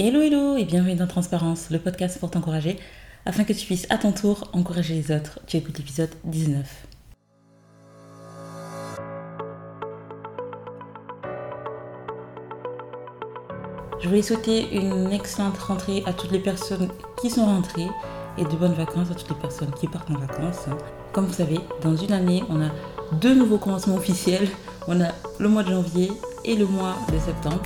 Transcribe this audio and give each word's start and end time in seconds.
Hello 0.00 0.20
hello 0.20 0.56
et 0.56 0.64
bienvenue 0.64 0.94
dans 0.94 1.08
Transparence, 1.08 1.70
le 1.70 1.80
podcast 1.80 2.20
pour 2.20 2.30
t'encourager 2.30 2.78
afin 3.26 3.42
que 3.42 3.52
tu 3.52 3.66
puisses 3.66 3.84
à 3.90 3.98
ton 3.98 4.12
tour 4.12 4.48
encourager 4.52 4.94
les 4.94 5.10
autres. 5.10 5.40
Tu 5.48 5.56
écoutes 5.56 5.76
l'épisode 5.76 6.10
19. 6.22 6.86
Je 13.98 14.08
voulais 14.08 14.22
souhaiter 14.22 14.72
une 14.72 15.10
excellente 15.10 15.58
rentrée 15.58 16.04
à 16.06 16.12
toutes 16.12 16.30
les 16.30 16.38
personnes 16.38 16.90
qui 17.20 17.28
sont 17.28 17.46
rentrées 17.46 17.88
et 18.38 18.44
de 18.44 18.56
bonnes 18.56 18.74
vacances 18.74 19.10
à 19.10 19.16
toutes 19.16 19.30
les 19.30 19.40
personnes 19.40 19.72
qui 19.80 19.88
partent 19.88 20.12
en 20.12 20.18
vacances. 20.18 20.66
Comme 21.12 21.26
vous 21.26 21.34
savez, 21.34 21.58
dans 21.82 21.96
une 21.96 22.12
année, 22.12 22.44
on 22.48 22.62
a 22.62 22.70
deux 23.20 23.34
nouveaux 23.34 23.58
commencements 23.58 23.96
officiels. 23.96 24.46
On 24.86 25.00
a 25.00 25.08
le 25.40 25.48
mois 25.48 25.64
de 25.64 25.70
janvier 25.70 26.12
et 26.44 26.54
le 26.54 26.66
mois 26.66 26.94
de 27.12 27.18
septembre. 27.18 27.62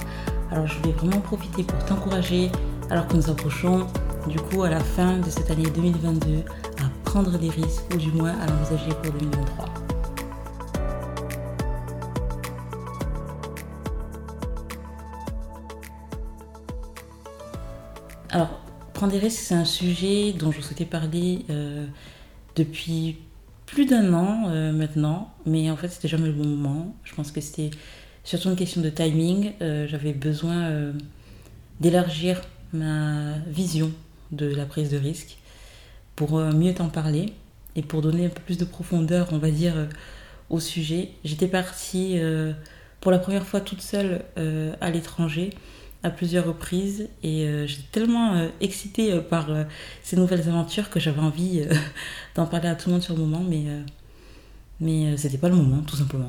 Alors 0.52 0.66
je 0.66 0.76
voulais 0.80 0.92
vraiment 0.92 1.20
profiter 1.20 1.62
pour 1.64 1.82
t'encourager 1.86 2.50
alors 2.90 3.08
que 3.08 3.16
nous 3.16 3.30
approchons 3.30 3.86
du 4.28 4.38
coup 4.38 4.64
à 4.64 4.68
la 4.68 4.80
fin 4.80 5.16
de 5.16 5.30
cette 5.30 5.50
année 5.50 5.70
2022 5.74 6.44
à 6.78 6.90
prendre 7.04 7.38
des 7.38 7.48
risques 7.48 7.82
ou 7.94 7.96
du 7.96 8.12
moins 8.12 8.38
à 8.38 8.46
l'envisager 8.46 8.90
pour 9.02 9.14
2023. 9.14 9.64
Alors, 18.28 18.60
prendre 18.92 19.12
des 19.12 19.18
risques, 19.18 19.40
c'est 19.40 19.54
un 19.54 19.64
sujet 19.64 20.34
dont 20.34 20.52
je 20.52 20.60
souhaitais 20.60 20.84
parler 20.84 21.46
euh, 21.48 21.86
depuis 22.56 23.16
plus 23.64 23.86
d'un 23.86 24.12
an 24.12 24.48
euh, 24.48 24.70
maintenant, 24.72 25.32
mais 25.46 25.70
en 25.70 25.76
fait, 25.78 25.88
c'était 25.88 26.08
jamais 26.08 26.26
le 26.26 26.34
bon 26.34 26.46
moment. 26.46 26.94
Je 27.04 27.14
pense 27.14 27.32
que 27.32 27.40
c'était 27.40 27.70
surtout 28.24 28.48
une 28.50 28.56
question 28.56 28.80
de 28.80 28.90
timing. 28.90 29.52
Euh, 29.60 29.86
j'avais 29.88 30.12
besoin 30.12 30.92
d'élargir 31.80 32.40
ma 32.72 33.38
vision 33.46 33.90
de 34.30 34.46
la 34.46 34.64
prise 34.64 34.90
de 34.90 34.96
risque 34.96 35.36
pour 36.16 36.38
mieux 36.38 36.74
t'en 36.74 36.88
parler 36.88 37.32
et 37.76 37.82
pour 37.82 38.02
donner 38.02 38.26
un 38.26 38.30
peu 38.30 38.40
plus 38.40 38.58
de 38.58 38.64
profondeur, 38.64 39.28
on 39.32 39.38
va 39.38 39.50
dire, 39.50 39.74
au 40.50 40.60
sujet. 40.60 41.10
J'étais 41.24 41.48
partie 41.48 42.18
pour 43.00 43.10
la 43.10 43.18
première 43.18 43.46
fois 43.46 43.60
toute 43.60 43.80
seule 43.80 44.22
à 44.80 44.90
l'étranger 44.90 45.50
à 46.02 46.10
plusieurs 46.10 46.46
reprises 46.46 47.08
et 47.22 47.46
euh, 47.46 47.66
j'étais 47.66 47.82
tellement 47.92 48.34
euh, 48.34 48.48
excitée 48.60 49.12
euh, 49.12 49.20
par 49.20 49.48
ces 50.02 50.16
nouvelles 50.16 50.48
aventures 50.48 50.90
que 50.90 50.98
j'avais 50.98 51.20
envie 51.20 51.64
d'en 52.34 52.46
parler 52.46 52.68
à 52.68 52.74
tout 52.74 52.88
le 52.88 52.94
monde 52.94 53.02
sur 53.02 53.14
le 53.14 53.20
moment, 53.20 53.44
mais, 53.48 53.64
mais 54.80 55.16
c'était 55.16 55.38
pas 55.38 55.48
le 55.48 55.56
moment, 55.56 55.82
tout 55.82 55.96
simplement. 55.96 56.28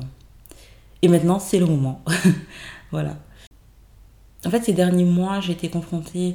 Et 1.04 1.08
maintenant, 1.08 1.38
c'est 1.38 1.58
le 1.58 1.66
moment. 1.66 2.02
voilà. 2.90 3.18
En 4.46 4.48
fait, 4.48 4.62
ces 4.64 4.72
derniers 4.72 5.04
mois, 5.04 5.38
j'ai 5.40 5.52
été 5.52 5.68
confrontée 5.68 6.32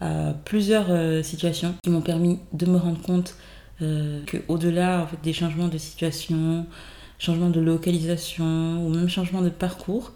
à 0.00 0.32
plusieurs 0.44 1.24
situations 1.24 1.74
qui 1.82 1.90
m'ont 1.90 2.02
permis 2.02 2.38
de 2.52 2.66
me 2.66 2.76
rendre 2.76 3.02
compte 3.02 3.34
que 3.80 4.36
au-delà 4.46 5.02
en 5.02 5.06
fait, 5.08 5.16
des 5.24 5.32
changements 5.32 5.66
de 5.66 5.76
situation, 5.76 6.66
changements 7.18 7.50
de 7.50 7.60
localisation 7.60 8.86
ou 8.86 8.94
même 8.94 9.08
changements 9.08 9.42
de 9.42 9.48
parcours, 9.48 10.12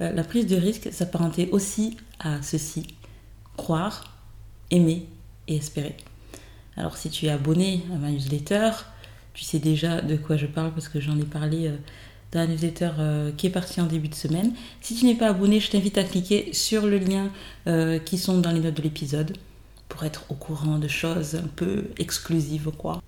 euh, 0.00 0.12
la 0.12 0.24
prise 0.24 0.46
de 0.46 0.56
risque 0.56 0.90
s'apparentait 0.90 1.50
aussi 1.50 1.98
à 2.20 2.40
ceci 2.40 2.86
croire, 3.58 4.16
aimer 4.70 5.06
et 5.46 5.56
espérer. 5.56 5.98
Alors 6.78 6.96
si 6.96 7.10
tu 7.10 7.26
es 7.26 7.28
abonné 7.28 7.82
à 7.92 7.96
ma 7.96 8.10
newsletter, 8.10 8.70
tu 9.34 9.44
sais 9.44 9.58
déjà 9.58 10.00
de 10.00 10.16
quoi 10.16 10.38
je 10.38 10.46
parle 10.46 10.72
parce 10.72 10.88
que 10.88 11.00
j'en 11.00 11.18
ai 11.18 11.24
parlé 11.24 11.70
euh, 12.34 12.38
la 12.38 12.46
newsletter 12.46 12.90
euh, 12.98 13.32
qui 13.36 13.46
est 13.46 13.50
partie 13.50 13.80
en 13.80 13.86
début 13.86 14.08
de 14.08 14.14
semaine. 14.14 14.52
Si 14.80 14.94
tu 14.94 15.04
n'es 15.06 15.14
pas 15.14 15.28
abonné, 15.28 15.60
je 15.60 15.70
t'invite 15.70 15.98
à 15.98 16.04
cliquer 16.04 16.52
sur 16.52 16.86
le 16.86 16.98
lien 16.98 17.30
qui 18.04 18.18
sont 18.18 18.38
dans 18.38 18.50
les 18.50 18.60
notes 18.60 18.74
de 18.74 18.82
l'épisode 18.82 19.36
pour 19.88 20.04
être 20.04 20.24
au 20.30 20.34
courant 20.34 20.78
de 20.78 20.88
choses 20.88 21.36
un 21.36 21.48
peu 21.54 21.90
exclusives 21.98 22.70
quoi. 22.76 23.00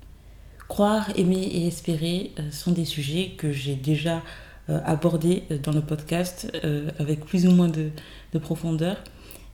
Croire, 0.68 1.10
aimer 1.16 1.42
et 1.42 1.66
espérer 1.66 2.32
sont 2.50 2.72
des 2.72 2.84
sujets 2.84 3.32
que 3.36 3.52
j'ai 3.52 3.74
déjà 3.74 4.22
euh, 4.70 4.80
abordé 4.86 5.42
dans 5.62 5.72
le 5.72 5.82
podcast 5.82 6.50
euh, 6.64 6.88
avec 6.98 7.26
plus 7.26 7.46
ou 7.46 7.50
moins 7.50 7.68
de, 7.68 7.90
profondeur. 8.38 8.96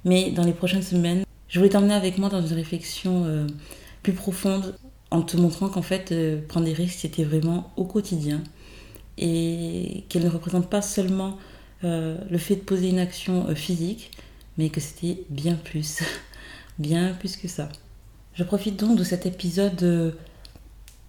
Mais 0.04 0.30
dans 0.30 0.44
les 0.44 0.52
prochaines 0.52 0.84
semaines, 0.84 1.24
je 1.48 1.58
voulais 1.58 1.70
t'emmener 1.70 1.94
avec 1.94 2.16
moi 2.16 2.28
dans 2.28 2.40
une 2.40 2.54
réflexion 2.54 3.24
euh, 3.26 3.44
plus 4.04 4.12
profonde 4.12 4.76
en 5.10 5.22
te 5.22 5.36
montrant 5.36 5.68
qu'en 5.68 5.82
fait, 5.82 6.14
prendre 6.46 6.64
des 6.64 6.72
risques, 6.72 7.00
c'était 7.00 7.24
vraiment 7.24 7.72
au 7.76 7.84
quotidien 7.84 8.40
et 9.18 10.04
qu'elle 10.08 10.24
ne 10.24 10.30
représente 10.30 10.68
pas 10.68 10.82
seulement 10.82 11.38
le 11.82 12.38
fait 12.38 12.56
de 12.56 12.60
poser 12.60 12.90
une 12.90 12.98
action 12.98 13.54
physique, 13.54 14.10
mais 14.58 14.68
que 14.68 14.80
c'était 14.80 15.24
bien 15.30 15.54
plus, 15.54 16.00
bien 16.78 17.14
plus 17.18 17.36
que 17.36 17.48
ça. 17.48 17.68
Je 18.34 18.44
profite 18.44 18.78
donc 18.78 18.98
de 18.98 19.04
cet 19.04 19.26
épisode 19.26 20.14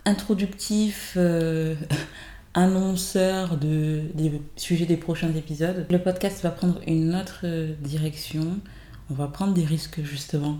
introductif 0.06 1.17
annonceur 2.53 3.57
de, 3.57 4.03
des 4.13 4.41
sujets 4.56 4.85
des 4.85 4.97
prochains 4.97 5.33
épisodes. 5.33 5.85
Le 5.89 6.00
podcast 6.00 6.41
va 6.44 6.51
prendre 6.51 6.79
une 6.88 7.16
autre 7.16 7.45
direction. 7.81 8.59
On 9.09 9.13
va 9.13 9.28
prendre 9.28 9.53
des 9.53 9.66
risques 9.66 10.01
justement. 10.03 10.59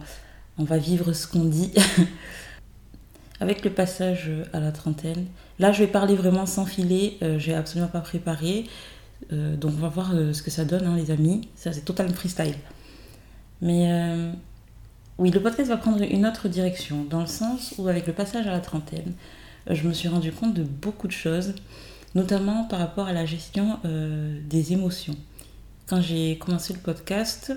On 0.58 0.64
va 0.64 0.78
vivre 0.78 1.14
ce 1.14 1.28
qu'on 1.28 1.46
dit. 1.46 1.72
Avec 3.42 3.66
le 3.66 3.72
passage 3.72 4.32
à 4.54 4.62
la 4.62 4.72
trentaine. 4.72 5.26
Là, 5.60 5.74
je 5.74 5.84
vais 5.84 5.92
parler 5.92 6.16
vraiment 6.16 6.46
sans 6.46 6.66
filet. 6.66 7.18
Euh, 7.22 7.38
j'ai 7.38 7.54
absolument 7.54 7.90
pas 7.90 8.00
préparé. 8.00 8.68
Euh, 9.34 9.58
donc, 9.58 9.74
on 9.76 9.82
va 9.82 9.90
voir 9.90 10.12
euh, 10.14 10.32
ce 10.32 10.42
que 10.42 10.52
ça 10.52 10.64
donne, 10.64 10.86
hein, 10.86 10.96
les 10.96 11.12
amis. 11.12 11.50
Ça, 11.56 11.74
c'est 11.74 11.82
totalement 11.82 12.14
freestyle. 12.14 12.56
Mais 13.62 14.32
oui, 15.18 15.30
le 15.30 15.40
podcast 15.40 15.70
va 15.70 15.78
prendre 15.78 16.02
une 16.02 16.26
autre 16.26 16.48
direction. 16.48 17.04
Dans 17.04 17.20
le 17.20 17.28
sens 17.28 17.76
où, 17.78 17.88
avec 17.88 18.08
le 18.08 18.14
passage 18.14 18.48
à 18.48 18.52
la 18.52 18.60
trentaine, 18.60 19.14
je 19.70 19.88
me 19.88 19.94
suis 19.94 20.08
rendu 20.08 20.32
compte 20.32 20.54
de 20.54 20.64
beaucoup 20.64 21.08
de 21.08 21.12
choses, 21.12 21.54
notamment 22.16 22.64
par 22.66 22.80
rapport 22.80 23.08
à 23.08 23.14
la 23.14 23.26
gestion 23.26 23.80
euh, 23.86 24.40
des 24.50 24.74
émotions. 24.74 25.16
Quand 25.88 26.02
j'ai 26.02 26.38
commencé 26.38 26.74
le 26.74 26.80
podcast, 26.80 27.54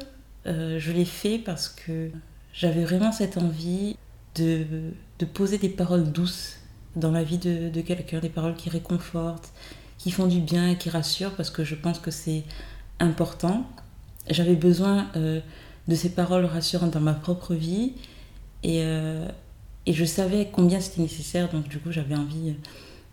euh, 0.47 0.79
je 0.79 0.93
l'ai 0.93 1.05
fait 1.05 1.39
parce 1.39 1.69
que 1.69 2.11
j'avais 2.53 2.85
vraiment 2.85 3.13
cette 3.13 3.39
envie 3.39 3.97
de, 4.35 4.67
de, 5.19 5.25
poser 5.25 5.59
des 5.59 5.69
paroles 5.69 6.11
douces 6.11 6.57
dans 6.97 7.11
la 7.11 7.25
vie 7.25 7.39
de, 7.39 7.81
quelqu'un, 7.81 8.21
des 8.21 8.29
paroles 8.29 8.55
qui 8.55 8.71
réconfortent, 8.71 9.53
qui 9.99 10.11
font 10.11 10.27
du 10.27 10.41
bien 10.41 10.71
et 10.71 10.77
qui 10.77 10.91
rassurent, 10.91 11.35
parce 11.35 11.51
que 11.51 11.65
je 11.65 11.75
pense 11.75 11.99
que 11.99 12.11
c'est 12.11 12.45
important. 13.01 13.67
J'avais 14.31 14.55
besoin 14.55 15.09
euh, 15.17 15.41
de 15.89 15.95
ces 15.95 16.11
paroles 16.11 16.45
rassurantes 16.45 16.93
dans 16.93 17.01
ma 17.01 17.15
propre 17.15 17.55
vie 17.55 17.93
et, 18.63 18.83
et 19.87 19.93
je 19.93 20.05
savais 20.05 20.49
combien 20.51 20.81
c'était 20.81 21.03
nécessaire, 21.03 21.51
donc 21.51 21.69
du 21.69 21.79
coup 21.79 21.93
j'avais 21.93 22.15
envie 22.15 22.55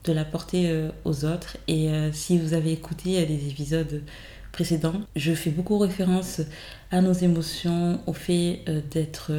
de 0.03 0.13
l'apporter 0.13 0.69
euh, 0.69 0.89
aux 1.06 1.25
autres. 1.25 1.57
Et 1.68 1.89
euh, 1.89 2.12
si 2.12 2.38
vous 2.38 2.53
avez 2.53 2.72
écouté 2.72 3.25
les 3.25 3.50
épisodes 3.50 4.01
précédents, 4.51 5.01
je 5.16 5.33
fais 5.33 5.50
beaucoup 5.50 5.78
référence 5.78 6.41
à 6.91 7.01
nos 7.01 7.13
émotions, 7.13 8.01
au 8.07 8.13
fait 8.13 8.62
euh, 8.68 8.81
d'être, 8.91 9.31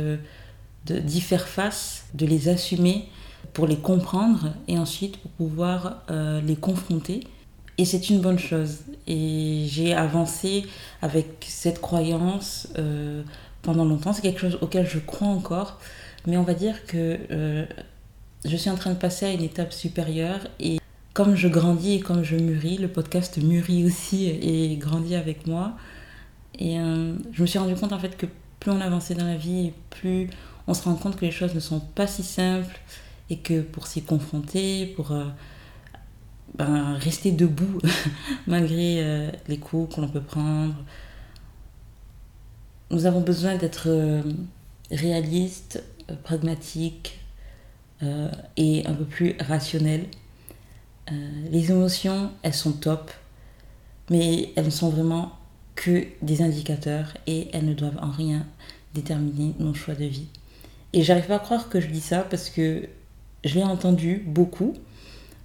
d'y 0.87 1.20
faire 1.20 1.48
face, 1.48 2.06
de 2.15 2.26
les 2.26 2.48
assumer 2.48 3.09
pour 3.53 3.66
les 3.66 3.76
comprendre 3.76 4.54
et 4.69 4.78
ensuite 4.78 5.16
pour 5.19 5.31
pouvoir 5.32 6.03
les 6.09 6.56
confronter. 6.56 7.26
Et 7.78 7.84
c'est 7.84 8.10
une 8.10 8.20
bonne 8.20 8.38
chose. 8.38 8.81
Et 9.06 9.66
j'ai 9.69 9.94
avancé 9.94 10.65
avec 11.03 11.47
cette 11.48 11.81
croyance 11.81 12.69
pendant 13.62 13.84
longtemps. 13.84 14.12
C'est 14.12 14.22
quelque 14.22 14.41
chose 14.41 14.59
auquel 14.60 14.87
je 14.88 14.98
crois 14.98 15.28
encore. 15.28 15.78
Mais 16.26 16.37
on 16.37 16.43
va 16.43 16.54
dire 16.54 16.87
que 16.87 17.19
euh, 17.31 17.64
je 18.44 18.56
suis 18.56 18.70
en 18.70 18.76
train 18.76 18.91
de 18.91 18.99
passer 18.99 19.26
à 19.26 19.32
une 19.32 19.43
étape 19.43 19.72
supérieure 19.72 20.41
et 20.60 20.78
comme 21.14 21.34
je 21.34 21.49
grandis 21.49 21.94
et 21.94 22.00
comme 22.00 22.22
je 22.22 22.37
mûris, 22.37 22.78
le 22.78 22.88
podcast 22.88 23.38
mûrit 23.38 23.84
aussi 23.84 24.26
et 24.26 24.76
grandit 24.76 25.16
avec 25.16 25.47
moi. 25.47 25.72
Et 26.59 26.78
euh, 26.78 27.14
je 27.32 27.43
me 27.43 27.47
suis 27.47 27.59
rendu 27.59 27.75
compte 27.75 27.93
en 27.93 27.99
fait 27.99 28.16
que 28.16 28.26
plus 28.60 28.70
on 28.70 28.81
avançait 28.81 29.14
dans 29.14 29.26
la 29.26 29.37
vie, 29.37 29.73
plus 29.90 30.28
on 30.67 30.75
se 30.75 30.82
rend 30.82 30.94
compte 30.94 31.17
que 31.17 31.25
les 31.25 31.31
choses 31.31 31.55
ne 31.55 31.61
sont 31.61 31.81
pas 31.81 32.06
si 32.06 32.23
simples 32.23 32.79
et 33.31 33.38
que 33.38 33.61
pour 33.62 33.87
s'y 33.87 34.03
confronter, 34.03 34.87
pour 34.97 35.12
euh, 35.12 35.25
ben, 36.56 36.94
rester 36.94 37.32
debout 37.32 37.79
malgré 38.47 39.31
les 39.49 39.59
coups 39.59 39.94
que 39.94 40.00
l'on 40.00 40.09
peut 40.09 40.20
prendre, 40.20 40.75
nous 42.91 43.06
avons 43.06 43.20
besoin 43.20 43.56
d'être 43.56 43.88
réalistes, 44.93 45.82
euh, 46.11 46.17
pragmatique 46.23 47.19
euh, 48.03 48.31
et 48.56 48.87
un 48.87 48.94
peu 48.94 49.05
plus 49.05 49.35
rationnel. 49.41 50.06
Euh, 51.11 51.14
les 51.50 51.70
émotions, 51.70 52.31
elles 52.43 52.55
sont 52.55 52.73
top, 52.73 53.11
mais 54.11 54.53
elles 54.56 54.67
ne 54.67 54.70
sont 54.70 54.91
vraiment 54.91 55.32
que 55.75 56.06
des 56.20 56.43
indicateurs 56.43 57.14
et 57.26 57.49
elles 57.53 57.64
ne 57.64 57.75
doivent 57.75 57.99
en 58.00 58.11
rien 58.11 58.47
déterminer 58.94 59.55
nos 59.59 59.75
choix 59.75 59.94
de 59.94 60.05
vie. 60.05 60.29
Et 60.93 61.03
j'arrive 61.03 61.27
pas 61.27 61.37
à 61.37 61.39
croire 61.39 61.69
que 61.69 61.81
je 61.81 61.89
dis 61.89 62.00
ça 62.00 62.21
parce 62.21 62.50
que 62.50 62.89
je 63.44 63.55
l'ai 63.55 63.65
entendu 63.65 64.23
beaucoup, 64.27 64.75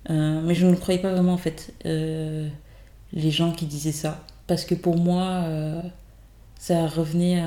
mais 0.10 0.54
je 0.54 0.66
ne 0.66 0.76
croyais 0.76 1.02
pas 1.02 1.12
vraiment 1.12 1.34
en 1.34 1.38
fait 1.38 1.74
les 1.84 3.32
gens 3.32 3.52
qui 3.54 3.66
disaient 3.66 3.92
ça. 3.92 4.24
Parce 4.46 4.66
que 4.66 4.76
pour 4.76 4.98
moi, 4.98 5.46
ça 6.60 6.88
revenait 6.88 7.42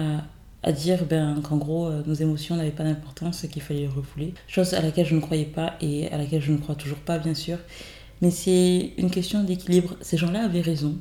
à 0.62 0.72
dire 0.72 1.04
ben, 1.04 1.40
qu'en 1.42 1.56
gros 1.56 1.86
euh, 1.86 2.02
nos 2.06 2.14
émotions 2.14 2.56
n'avaient 2.56 2.70
pas 2.70 2.84
d'importance 2.84 3.44
et 3.44 3.48
qu'il 3.48 3.62
fallait 3.62 3.80
les 3.80 3.88
refouler. 3.88 4.34
Chose 4.46 4.74
à 4.74 4.82
laquelle 4.82 5.06
je 5.06 5.14
ne 5.14 5.20
croyais 5.20 5.44
pas 5.44 5.74
et 5.80 6.10
à 6.10 6.18
laquelle 6.18 6.42
je 6.42 6.52
ne 6.52 6.58
crois 6.58 6.74
toujours 6.74 6.98
pas 6.98 7.18
bien 7.18 7.34
sûr. 7.34 7.58
Mais 8.20 8.30
c'est 8.30 8.92
une 8.98 9.10
question 9.10 9.42
d'équilibre. 9.42 9.96
Ces 10.02 10.18
gens-là 10.18 10.44
avaient 10.44 10.60
raison. 10.60 10.96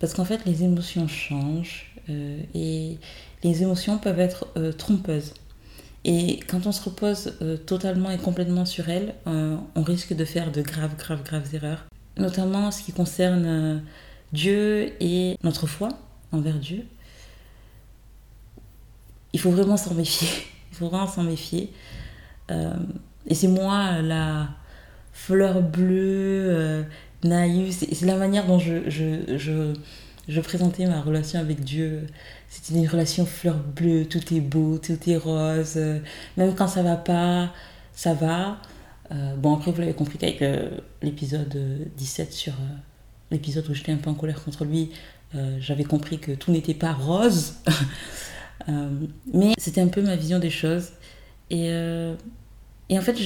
Parce 0.00 0.14
qu'en 0.14 0.24
fait 0.24 0.44
les 0.46 0.64
émotions 0.64 1.08
changent 1.08 1.92
euh, 2.08 2.40
et 2.54 2.96
les 3.44 3.62
émotions 3.62 3.98
peuvent 3.98 4.20
être 4.20 4.46
euh, 4.56 4.72
trompeuses. 4.72 5.34
Et 6.04 6.40
quand 6.48 6.66
on 6.66 6.72
se 6.72 6.82
repose 6.82 7.34
totalement 7.66 8.10
et 8.10 8.18
complètement 8.18 8.64
sur 8.64 8.88
elles, 8.88 9.14
on 9.26 9.82
risque 9.82 10.14
de 10.14 10.24
faire 10.24 10.50
de 10.50 10.60
graves, 10.60 10.96
graves, 10.96 11.22
graves 11.22 11.54
erreurs. 11.54 11.84
Notamment 12.16 12.70
ce 12.70 12.82
qui 12.82 12.92
concerne 12.92 13.82
Dieu 14.32 14.92
et 15.00 15.36
notre 15.44 15.66
foi 15.66 15.90
envers 16.32 16.58
Dieu 16.58 16.84
il 19.32 19.40
faut 19.40 19.50
vraiment 19.50 19.76
s'en 19.76 19.94
méfier. 19.94 20.28
Il 20.72 20.76
faut 20.76 20.88
vraiment 20.88 21.06
s'en 21.06 21.22
méfier. 21.22 21.70
Euh, 22.50 22.72
et 23.26 23.34
c'est 23.34 23.48
moi 23.48 24.00
la 24.00 24.48
fleur 25.12 25.60
bleue, 25.60 26.46
euh, 26.48 26.82
naïve. 27.24 27.72
C'est 27.72 28.06
la 28.06 28.16
manière 28.16 28.46
dont 28.46 28.58
je, 28.58 29.74
je, 30.28 30.40
présentais 30.40 30.86
ma 30.86 31.00
relation 31.00 31.38
avec 31.40 31.60
Dieu. 31.60 32.06
C'était 32.48 32.78
une 32.78 32.88
relation 32.88 33.26
fleur 33.26 33.56
bleue, 33.56 34.06
tout 34.06 34.34
est 34.34 34.40
beau, 34.40 34.78
tout 34.78 34.98
est 35.06 35.16
rose. 35.16 35.76
même 36.36 36.54
quand 36.54 36.68
ça 36.68 36.82
va 36.82 36.96
pas, 36.96 37.52
ça 37.92 38.14
va. 38.14 38.58
Euh, 39.10 39.36
bon, 39.36 39.54
après, 39.54 39.72
vous 39.72 39.80
l'avez 39.80 39.94
compris 39.94 40.18
qu'avec 40.18 40.42
l'épisode 41.02 41.88
17 41.96 42.32
sur 42.32 42.54
l'épisode 43.30 43.68
où 43.68 43.74
j'étais 43.74 43.92
un 43.92 43.96
peu 43.96 44.10
en 44.10 44.14
colère 44.14 44.42
contre 44.42 44.64
lui, 44.64 44.90
j'avais 45.58 45.84
compris 45.84 46.18
que 46.18 46.32
tout 46.32 46.50
n'était 46.50 46.74
pas 46.74 46.92
rose. 46.92 47.54
Euh, 48.68 48.90
mais 49.32 49.54
c'était 49.58 49.80
un 49.80 49.88
peu 49.88 50.02
ma 50.02 50.16
vision 50.16 50.38
des 50.38 50.50
choses. 50.50 50.90
Et, 51.50 51.70
euh, 51.70 52.14
et 52.88 52.98
en 52.98 53.02
fait, 53.02 53.16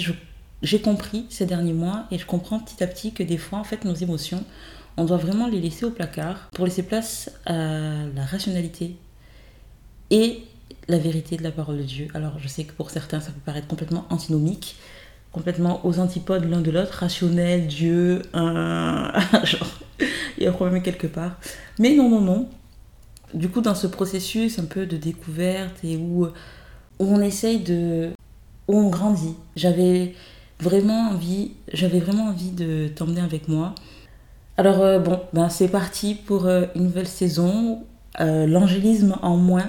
j'ai 0.62 0.80
compris 0.80 1.26
ces 1.28 1.46
derniers 1.46 1.72
mois 1.72 2.06
et 2.10 2.18
je 2.18 2.26
comprends 2.26 2.58
petit 2.60 2.82
à 2.82 2.86
petit 2.86 3.12
que 3.12 3.22
des 3.22 3.38
fois, 3.38 3.58
en 3.58 3.64
fait, 3.64 3.84
nos 3.84 3.94
émotions, 3.94 4.44
on 4.96 5.04
doit 5.04 5.16
vraiment 5.16 5.46
les 5.46 5.60
laisser 5.60 5.84
au 5.84 5.90
placard 5.90 6.48
pour 6.52 6.64
laisser 6.64 6.82
place 6.82 7.30
à 7.44 7.54
la 8.14 8.24
rationalité 8.24 8.96
et 10.10 10.42
la 10.88 10.98
vérité 10.98 11.36
de 11.36 11.42
la 11.42 11.50
parole 11.50 11.78
de 11.78 11.82
Dieu. 11.82 12.08
Alors, 12.14 12.38
je 12.38 12.48
sais 12.48 12.64
que 12.64 12.72
pour 12.72 12.90
certains, 12.90 13.20
ça 13.20 13.30
peut 13.30 13.40
paraître 13.44 13.66
complètement 13.66 14.06
antinomique, 14.10 14.76
complètement 15.32 15.84
aux 15.84 15.98
antipodes 15.98 16.44
l'un 16.44 16.60
de 16.60 16.70
l'autre, 16.70 16.98
rationnel, 17.00 17.66
Dieu, 17.66 18.22
un... 18.32 19.12
genre, 19.44 19.78
il 20.38 20.44
y 20.44 20.46
a 20.46 20.50
un 20.50 20.52
problème 20.52 20.82
quelque 20.82 21.06
part. 21.06 21.38
Mais 21.78 21.94
non, 21.94 22.08
non, 22.08 22.20
non, 22.20 22.48
du 23.34 23.48
coup, 23.48 23.60
dans 23.60 23.74
ce 23.74 23.86
processus 23.86 24.58
un 24.58 24.64
peu 24.64 24.86
de 24.86 24.96
découverte 24.96 25.76
et 25.84 25.96
où, 25.96 26.28
on 26.98 27.20
essaye 27.20 27.58
de. 27.58 28.10
où 28.68 28.78
on 28.78 28.88
grandit, 28.88 29.34
j'avais 29.56 30.14
vraiment 30.60 31.10
envie, 31.10 31.52
j'avais 31.72 32.00
vraiment 32.00 32.28
envie 32.28 32.50
de 32.50 32.88
t'emmener 32.88 33.20
avec 33.20 33.48
moi. 33.48 33.74
Alors, 34.58 34.80
euh, 34.80 34.98
bon, 34.98 35.20
ben, 35.34 35.48
c'est 35.50 35.68
parti 35.68 36.14
pour 36.14 36.46
euh, 36.46 36.64
une 36.74 36.84
nouvelle 36.84 37.08
saison. 37.08 37.84
Euh, 38.20 38.46
l'angélisme 38.46 39.16
en 39.22 39.36
moins. 39.36 39.68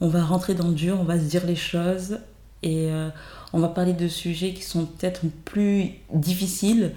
On 0.00 0.08
va 0.08 0.24
rentrer 0.24 0.54
dans 0.54 0.68
le 0.68 0.74
dur, 0.74 0.98
on 0.98 1.04
va 1.04 1.18
se 1.18 1.24
dire 1.24 1.46
les 1.46 1.56
choses 1.56 2.18
et 2.64 2.90
on 3.52 3.58
va 3.60 3.68
parler 3.68 3.92
de 3.92 4.08
sujets 4.08 4.52
qui 4.52 4.62
sont 4.62 4.86
peut-être 4.86 5.20
plus 5.44 5.90
difficiles 6.12 6.92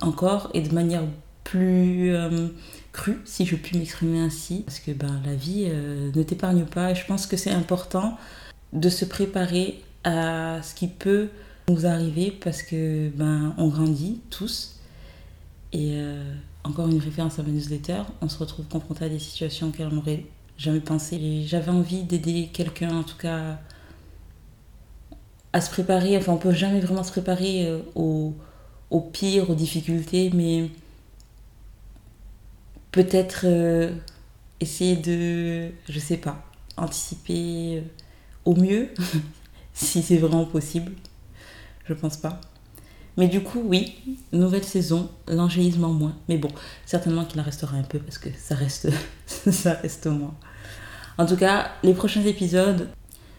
encore 0.00 0.50
et 0.54 0.62
de 0.62 0.74
manière 0.74 1.02
plus 1.44 2.14
cru, 2.92 3.20
si 3.26 3.44
je 3.44 3.56
puis 3.56 3.78
m'exprimer 3.78 4.20
ainsi, 4.20 4.62
parce 4.64 4.78
que 4.78 4.92
ben, 4.92 5.20
la 5.26 5.34
vie 5.34 5.66
ne 5.68 6.22
t'épargne 6.22 6.64
pas 6.64 6.92
et 6.92 6.94
je 6.94 7.04
pense 7.04 7.26
que 7.26 7.36
c'est 7.36 7.50
important 7.50 8.16
de 8.72 8.88
se 8.88 9.04
préparer 9.04 9.82
à 10.04 10.62
ce 10.62 10.74
qui 10.74 10.88
peut 10.88 11.28
nous 11.68 11.84
arriver 11.84 12.30
parce 12.30 12.62
que 12.62 13.10
ben, 13.10 13.54
on 13.58 13.68
grandit 13.68 14.20
tous 14.30 14.77
et 15.72 15.92
euh, 15.94 16.34
encore 16.64 16.88
une 16.88 16.98
référence 16.98 17.38
à 17.38 17.42
ma 17.42 17.50
newsletter, 17.50 18.02
on 18.22 18.28
se 18.28 18.38
retrouve 18.38 18.66
confronté 18.66 19.04
à 19.04 19.08
des 19.08 19.18
situations 19.18 19.68
auxquelles 19.68 19.88
on 19.90 19.96
n'aurait 19.96 20.24
jamais 20.56 20.80
pensé 20.80 21.44
j'avais 21.46 21.70
envie 21.70 22.02
d'aider 22.02 22.50
quelqu'un 22.52 22.96
en 22.96 23.02
tout 23.04 23.16
cas 23.16 23.58
à 25.52 25.60
se 25.60 25.70
préparer, 25.70 26.16
enfin 26.16 26.32
on 26.32 26.36
peut 26.38 26.52
jamais 26.52 26.80
vraiment 26.80 27.02
se 27.02 27.10
préparer 27.10 27.66
euh, 27.66 27.80
au, 27.94 29.00
pire, 29.00 29.48
aux 29.50 29.54
difficultés, 29.54 30.30
mais 30.34 30.70
peut-être 32.92 33.42
euh, 33.44 33.92
essayer 34.60 34.96
de, 34.96 35.70
je 35.88 35.98
sais 35.98 36.18
pas, 36.18 36.44
anticiper 36.76 37.82
au 38.44 38.54
mieux, 38.54 38.88
si 39.72 40.02
c'est 40.02 40.18
vraiment 40.18 40.44
possible. 40.44 40.92
Je 41.86 41.94
pense 41.94 42.18
pas. 42.18 42.40
Mais 43.18 43.26
du 43.26 43.42
coup, 43.42 43.60
oui, 43.64 43.96
nouvelle 44.32 44.62
saison, 44.62 45.10
l'angélisme 45.26 45.84
en 45.84 45.92
moins. 45.92 46.16
Mais 46.28 46.38
bon, 46.38 46.50
certainement 46.86 47.24
qu'il 47.24 47.40
en 47.40 47.42
restera 47.42 47.76
un 47.76 47.82
peu 47.82 47.98
parce 47.98 48.16
que 48.16 48.28
ça 48.38 48.54
reste, 48.54 48.88
ça 49.26 49.72
reste 49.74 50.06
moins. 50.06 50.34
En 51.18 51.26
tout 51.26 51.36
cas, 51.36 51.72
les 51.82 51.94
prochains 51.94 52.22
épisodes 52.22 52.88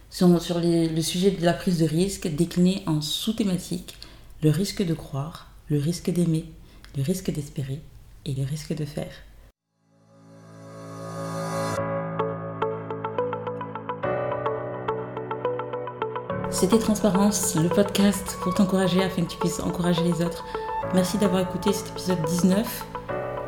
sont 0.09 0.37
sur 0.41 0.59
le 0.61 1.01
sujet 1.01 1.31
de 1.31 1.45
la 1.45 1.53
prise 1.53 1.79
de 1.79 1.85
risque 1.85 2.27
décliné 2.27 2.83
en 2.87 2.99
sous-thématiques 3.01 3.95
le 4.43 4.49
risque 4.49 4.85
de 4.85 4.93
croire, 4.93 5.49
le 5.69 5.79
risque 5.79 6.09
d'aimer, 6.09 6.43
le 6.97 7.03
risque 7.03 7.31
d'espérer 7.31 7.81
et 8.25 8.33
le 8.33 8.43
risque 8.43 8.75
de 8.75 8.83
faire. 8.83 9.13
C'était 16.59 16.77
Transparence, 16.77 17.55
le 17.55 17.69
podcast 17.69 18.37
pour 18.41 18.53
t'encourager 18.53 19.01
afin 19.01 19.21
que 19.21 19.29
tu 19.31 19.37
puisses 19.37 19.61
encourager 19.61 20.03
les 20.03 20.21
autres. 20.25 20.43
Merci 20.93 21.17
d'avoir 21.17 21.43
écouté 21.43 21.71
cet 21.71 21.87
épisode 21.91 22.21
19 22.25 22.85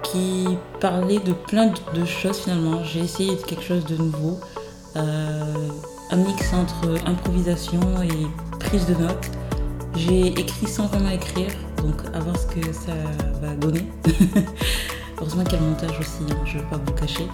qui 0.01 0.47
parlait 0.79 1.19
de 1.19 1.33
plein 1.33 1.73
de 1.93 2.05
choses 2.05 2.37
finalement. 2.37 2.85
J'ai 2.85 3.01
essayé 3.01 3.35
quelque 3.35 3.63
chose 3.63 3.83
de 3.83 3.97
nouveau. 3.97 4.39
Euh, 4.95 5.67
un 6.11 6.15
mix 6.15 6.53
entre 6.53 7.05
improvisation 7.05 7.81
et 8.01 8.27
prise 8.61 8.85
de 8.85 8.93
notes. 8.93 9.29
J'ai 9.97 10.27
écrit 10.27 10.67
sans 10.67 10.85
vraiment 10.85 11.09
écrire, 11.09 11.51
donc 11.83 11.95
à 12.13 12.19
voir 12.21 12.37
ce 12.37 12.45
que 12.45 12.71
ça 12.71 12.93
va 13.41 13.53
donner. 13.55 13.91
Heureusement 15.19 15.43
qu'il 15.43 15.55
y 15.55 15.57
a 15.57 15.59
le 15.59 15.65
montage 15.65 15.99
aussi, 15.99 16.23
hein, 16.31 16.37
je 16.45 16.59
ne 16.59 16.63
vais 16.63 16.69
pas 16.69 16.77
vous 16.77 16.93
cacher. 16.93 17.27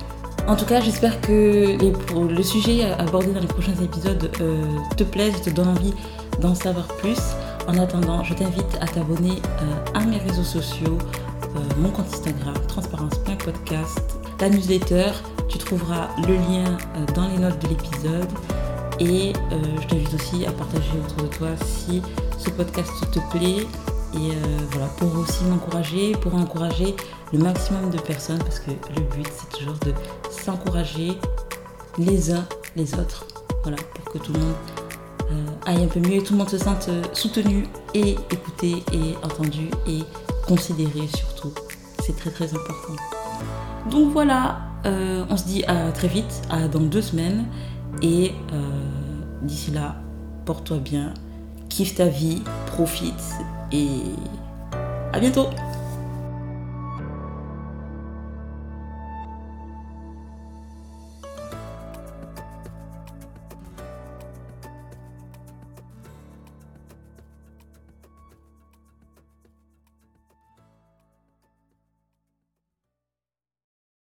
En 0.48 0.56
tout 0.56 0.64
cas, 0.64 0.80
j'espère 0.80 1.20
que 1.20 1.78
le 1.78 2.44
sujet 2.44 2.86
abordé 2.98 3.34
dans 3.34 3.42
les 3.42 3.48
prochains 3.48 3.76
épisodes 3.84 4.32
euh, 4.40 4.64
te 4.96 5.04
plaise, 5.04 5.42
te 5.42 5.50
donne 5.50 5.68
envie 5.68 5.94
d'en 6.40 6.56
savoir 6.56 6.88
plus. 6.88 7.20
En 7.68 7.78
attendant, 7.78 8.24
je 8.24 8.34
t'invite 8.34 8.78
à 8.80 8.88
t'abonner 8.88 9.42
euh, 9.62 9.94
à 9.94 10.06
mes 10.06 10.18
réseaux 10.18 10.46
sociaux, 10.46 10.98
euh, 11.44 11.60
mon 11.80 11.90
compte 11.90 12.06
Instagram, 12.14 12.54
transparence.podcast, 12.70 14.00
la 14.40 14.50
newsletter. 14.50 15.12
Tu 15.50 15.58
trouveras 15.58 16.08
le 16.26 16.36
lien 16.36 16.78
dans 17.14 17.28
les 17.28 17.40
notes 17.40 17.62
de 17.62 17.68
l'épisode. 17.68 18.30
Et 19.00 19.34
je 19.52 19.88
t'invite 19.88 20.14
aussi 20.14 20.46
à 20.46 20.52
partager 20.52 20.90
autour 21.06 21.24
de 21.24 21.36
toi 21.36 21.50
si 21.64 22.02
ce 22.40 22.50
podcast 22.50 22.92
te 23.12 23.20
plaît. 23.38 23.68
Et 24.16 24.32
voilà, 24.72 24.88
pour 24.98 25.16
aussi 25.20 25.44
m'encourager, 25.46 26.14
pour 26.14 26.34
encourager 26.36 26.96
le 27.32 27.40
maximum 27.40 27.90
de 27.92 28.00
personnes, 28.00 28.40
parce 28.40 28.60
que 28.60 28.72
le 28.72 29.02
but 29.16 29.28
c'est 29.32 29.58
toujours 29.58 29.76
de 29.86 29.94
s'encourager 30.32 31.18
les 31.98 32.32
uns 32.32 32.46
les 32.76 32.94
autres. 32.94 33.26
Voilà, 33.64 33.78
pour 33.96 34.14
que 34.14 34.20
tout 34.20 34.34
le 34.34 34.40
monde 34.40 34.54
euh, 35.32 35.46
aille 35.66 35.84
un 35.84 35.88
peu 35.88 36.00
mieux 36.00 36.16
et 36.16 36.24
tout 36.24 36.34
le 36.34 36.40
monde 36.40 36.50
se 36.50 36.58
sente 36.58 36.88
euh, 36.90 37.02
soutenu 37.12 37.68
et 37.94 38.12
écouté 38.32 38.84
et 38.94 39.16
entendu 39.24 39.70
et 39.88 40.04
considéré 40.48 41.08
surtout. 41.08 41.54
C'est 42.06 42.16
très 42.16 42.30
très 42.30 42.50
important. 42.54 42.94
Donc 43.92 44.14
voilà, 44.14 44.60
euh, 44.86 45.26
on 45.30 45.36
se 45.36 45.46
dit 45.46 45.66
à 45.66 45.92
très 45.92 46.08
vite, 46.08 46.42
dans 46.72 46.80
deux 46.80 47.02
semaines. 47.02 47.46
Et 48.02 48.34
d'ici 49.42 49.72
là, 49.72 49.96
porte-toi 50.46 50.78
bien, 50.78 51.14
kiffe 51.68 51.96
ta 51.96 52.06
vie, 52.06 52.44
profite 52.68 53.14
et 53.72 53.88
à 55.14 55.20
bientôt 55.20 55.48